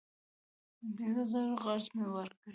پینځه 0.95 1.23
زره 1.31 1.55
قرض 1.63 1.87
مې 1.95 2.05
ورکړ. 2.15 2.49